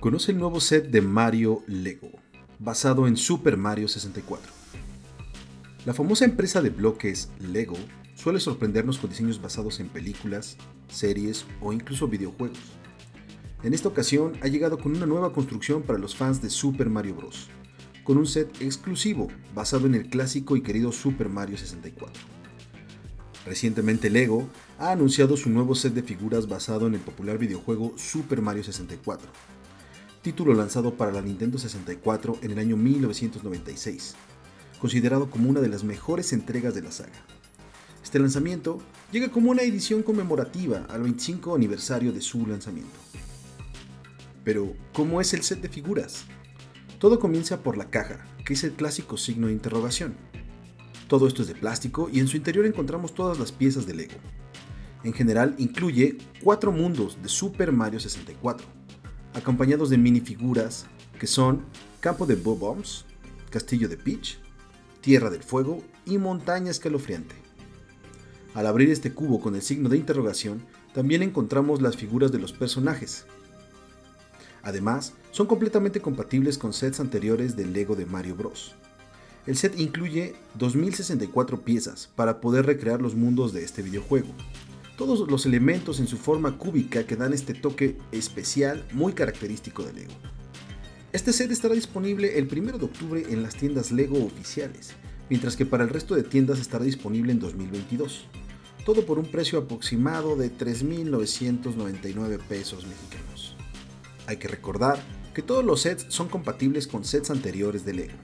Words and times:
Conoce 0.00 0.32
el 0.32 0.38
nuevo 0.38 0.60
set 0.60 0.90
de 0.90 1.00
Mario 1.00 1.62
Lego, 1.66 2.10
basado 2.58 3.06
en 3.06 3.16
Super 3.16 3.56
Mario 3.56 3.88
64. 3.88 4.52
La 5.86 5.94
famosa 5.94 6.26
empresa 6.26 6.60
de 6.60 6.68
bloques 6.68 7.30
Lego 7.40 7.76
suele 8.14 8.38
sorprendernos 8.38 8.98
con 8.98 9.08
diseños 9.08 9.40
basados 9.40 9.80
en 9.80 9.88
películas, 9.88 10.58
series 10.88 11.46
o 11.62 11.72
incluso 11.72 12.08
videojuegos. 12.08 12.58
En 13.62 13.72
esta 13.72 13.88
ocasión 13.88 14.34
ha 14.42 14.48
llegado 14.48 14.78
con 14.78 14.94
una 14.94 15.06
nueva 15.06 15.32
construcción 15.32 15.82
para 15.82 15.98
los 15.98 16.14
fans 16.14 16.42
de 16.42 16.50
Super 16.50 16.90
Mario 16.90 17.14
Bros., 17.14 17.48
con 18.04 18.18
un 18.18 18.26
set 18.26 18.60
exclusivo 18.60 19.28
basado 19.54 19.86
en 19.86 19.94
el 19.94 20.10
clásico 20.10 20.56
y 20.56 20.62
querido 20.62 20.92
Super 20.92 21.30
Mario 21.30 21.56
64. 21.56 22.36
Recientemente 23.46 24.10
Lego 24.10 24.48
ha 24.78 24.90
anunciado 24.90 25.36
su 25.36 25.48
nuevo 25.48 25.74
set 25.74 25.94
de 25.94 26.02
figuras 26.02 26.48
basado 26.48 26.86
en 26.86 26.94
el 26.94 27.00
popular 27.00 27.38
videojuego 27.38 27.94
Super 27.96 28.42
Mario 28.42 28.62
64, 28.62 29.26
título 30.26 30.54
lanzado 30.54 30.96
para 30.96 31.12
la 31.12 31.22
Nintendo 31.22 31.56
64 31.56 32.38
en 32.42 32.50
el 32.50 32.58
año 32.58 32.76
1996, 32.76 34.16
considerado 34.80 35.30
como 35.30 35.48
una 35.48 35.60
de 35.60 35.68
las 35.68 35.84
mejores 35.84 36.32
entregas 36.32 36.74
de 36.74 36.82
la 36.82 36.90
saga. 36.90 37.24
Este 38.02 38.18
lanzamiento 38.18 38.80
llega 39.12 39.28
como 39.28 39.52
una 39.52 39.62
edición 39.62 40.02
conmemorativa 40.02 40.84
al 40.88 41.02
25 41.02 41.54
aniversario 41.54 42.10
de 42.10 42.20
su 42.20 42.44
lanzamiento. 42.44 42.98
Pero, 44.42 44.74
¿cómo 44.92 45.20
es 45.20 45.32
el 45.32 45.44
set 45.44 45.60
de 45.60 45.68
figuras? 45.68 46.24
Todo 46.98 47.20
comienza 47.20 47.62
por 47.62 47.76
la 47.76 47.88
caja, 47.90 48.26
que 48.44 48.54
es 48.54 48.64
el 48.64 48.72
clásico 48.72 49.16
signo 49.16 49.46
de 49.46 49.52
interrogación. 49.52 50.16
Todo 51.06 51.28
esto 51.28 51.42
es 51.42 51.48
de 51.48 51.54
plástico 51.54 52.10
y 52.12 52.18
en 52.18 52.26
su 52.26 52.36
interior 52.36 52.66
encontramos 52.66 53.14
todas 53.14 53.38
las 53.38 53.52
piezas 53.52 53.86
de 53.86 53.94
Lego. 53.94 54.16
En 55.04 55.12
general 55.12 55.54
incluye 55.58 56.18
cuatro 56.42 56.72
mundos 56.72 57.16
de 57.22 57.28
Super 57.28 57.70
Mario 57.70 58.00
64, 58.00 58.66
acompañados 59.36 59.90
de 59.90 59.98
minifiguras 59.98 60.86
que 61.20 61.26
son 61.26 61.62
Campo 62.00 62.24
de 62.26 62.36
Bob-Bombs, 62.36 63.04
Castillo 63.50 63.86
de 63.88 63.98
Peach, 63.98 64.38
Tierra 65.02 65.28
del 65.28 65.42
Fuego 65.42 65.82
y 66.06 66.16
Montaña 66.16 66.70
Escalofriante. 66.70 67.34
Al 68.54 68.66
abrir 68.66 68.90
este 68.90 69.12
cubo 69.12 69.38
con 69.40 69.54
el 69.54 69.60
signo 69.60 69.90
de 69.90 69.98
interrogación, 69.98 70.62
también 70.94 71.22
encontramos 71.22 71.82
las 71.82 71.96
figuras 71.96 72.32
de 72.32 72.38
los 72.38 72.54
personajes. 72.54 73.26
Además, 74.62 75.12
son 75.32 75.46
completamente 75.46 76.00
compatibles 76.00 76.56
con 76.56 76.72
sets 76.72 76.98
anteriores 76.98 77.56
del 77.56 77.74
Lego 77.74 77.94
de 77.94 78.06
Mario 78.06 78.36
Bros. 78.36 78.74
El 79.46 79.56
set 79.58 79.78
incluye 79.78 80.34
2064 80.54 81.60
piezas 81.60 82.08
para 82.16 82.40
poder 82.40 82.64
recrear 82.64 83.02
los 83.02 83.14
mundos 83.14 83.52
de 83.52 83.64
este 83.64 83.82
videojuego. 83.82 84.28
Todos 84.96 85.30
los 85.30 85.46
elementos 85.46 86.00
en 86.00 86.06
su 86.06 86.16
forma 86.16 86.56
cúbica 86.58 87.04
que 87.06 87.16
dan 87.16 87.32
este 87.32 87.54
toque 87.54 87.96
especial 88.12 88.86
muy 88.92 89.12
característico 89.12 89.82
de 89.82 89.92
Lego. 89.92 90.12
Este 91.12 91.32
set 91.32 91.50
estará 91.50 91.74
disponible 91.74 92.38
el 92.38 92.48
1 92.50 92.78
de 92.78 92.84
octubre 92.84 93.24
en 93.28 93.42
las 93.42 93.54
tiendas 93.54 93.92
Lego 93.92 94.24
oficiales, 94.24 94.92
mientras 95.28 95.56
que 95.56 95.66
para 95.66 95.84
el 95.84 95.90
resto 95.90 96.14
de 96.14 96.22
tiendas 96.22 96.58
estará 96.58 96.84
disponible 96.84 97.32
en 97.32 97.40
2022 97.40 98.26
todo 98.86 99.04
por 99.04 99.18
un 99.18 99.26
precio 99.26 99.58
aproximado 99.58 100.36
de 100.36 100.56
3.999 100.56 102.38
pesos 102.38 102.86
mexicanos. 102.86 103.56
Hay 104.28 104.36
que 104.36 104.46
recordar 104.46 105.02
que 105.34 105.42
todos 105.42 105.64
los 105.64 105.80
sets 105.80 106.06
son 106.08 106.28
compatibles 106.28 106.86
con 106.86 107.04
sets 107.04 107.30
anteriores 107.30 107.84
de 107.84 107.94
Lego. 107.94 108.14